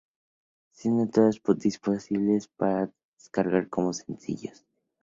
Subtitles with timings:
[0.71, 4.65] Siendo todas disponibles para descargar como sencillos.